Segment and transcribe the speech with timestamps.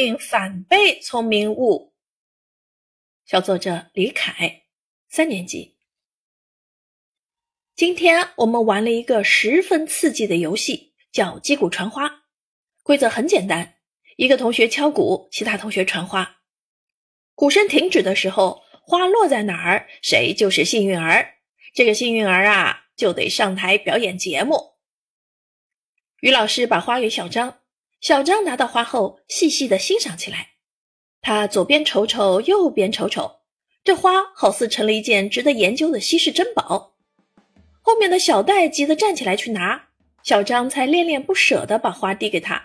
[0.00, 1.92] 明反被聪明误。
[3.26, 4.62] 小作者李凯，
[5.08, 5.76] 三年级。
[7.74, 12.26] 今天我们玩了一个十分刺激的游戏，叫击鼓传花。
[12.84, 13.74] 规则很简单，
[14.16, 16.42] 一个同学敲鼓，其他同学传花。
[17.34, 21.38] 鼓声停止的时候，花落在哪儿，谁就是幸运儿。
[21.74, 24.74] 这个幸运儿啊，就得上台表演节目。
[26.20, 27.62] 于老师把花给小张，
[28.00, 30.50] 小张拿到花后，细细的欣赏起来。
[31.20, 33.40] 他左边瞅瞅，右边瞅瞅，
[33.82, 36.94] 这花好似成了一件值得研究的稀世珍宝。
[37.82, 39.88] 后面的小戴急得站起来去拿，
[40.22, 42.62] 小张才恋恋不舍地把花递给他。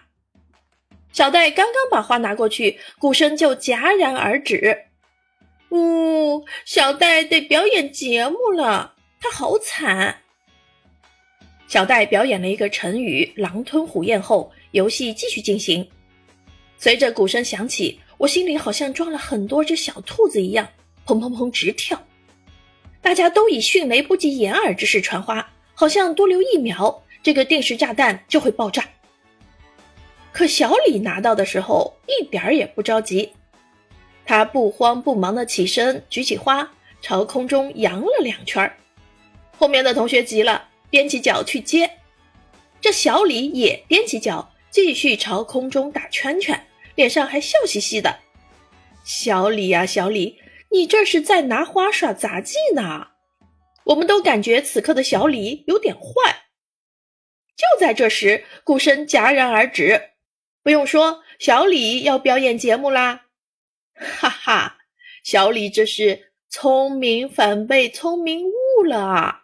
[1.11, 4.85] 小戴刚刚把花拿过去，鼓声就戛然而止。
[5.69, 10.22] 呜，小戴得表演节目了，他好惨。
[11.73, 15.89] 小戴表演了一个成语“狼吞虎咽”后，游戏继续进行。
[16.77, 20.69] 随着鼓声响起，我心里好像装了很多只小兔子一样，
[21.03, 21.99] 砰砰砰直跳。
[23.01, 28.87] 大家都以迅雷不及掩耳之势传花，好像多留一秒，这个定时炸弹就会爆炸。
[30.31, 33.31] 可小李拿到的时候一点儿也不着急，
[34.27, 38.77] 他不慌不忙地起身，举起花朝空中扬了两圈儿。
[39.57, 41.97] 后面的同学急了，踮起脚去接，
[42.79, 48.19] 这小李也踮起脚，继续朝空中打圈圈，脸上还笑嘻嘻的。
[49.03, 50.37] 小李呀，小李。
[50.69, 53.07] 你这是在拿花耍杂技呢？
[53.85, 56.01] 我们都感觉此刻的小李有点坏。
[57.55, 60.11] 就在这时，鼓声戛然而止。
[60.61, 63.25] 不用说，小李要表演节目啦！
[63.95, 64.77] 哈哈，
[65.23, 69.42] 小李这是聪明反被聪明误了啊！